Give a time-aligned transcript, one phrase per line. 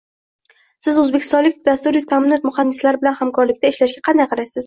[0.85, 4.59] Siz oʻzbekistonlik dasturiy taʼminot muhandislari bilan hamkorlikda ishlashga qanday qaraysiz?